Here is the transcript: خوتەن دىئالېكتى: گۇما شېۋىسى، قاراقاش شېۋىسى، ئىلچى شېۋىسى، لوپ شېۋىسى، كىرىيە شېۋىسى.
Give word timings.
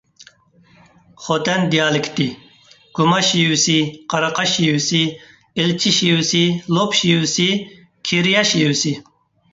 خوتەن 1.25 1.67
دىئالېكتى: 1.73 2.25
گۇما 2.99 3.19
شېۋىسى، 3.27 3.77
قاراقاش 4.15 4.55
شېۋىسى، 4.55 5.03
ئىلچى 5.61 5.93
شېۋىسى، 5.99 6.45
لوپ 6.79 6.99
شېۋىسى، 7.03 7.49
كىرىيە 8.11 8.49
شېۋىسى. 8.55 8.97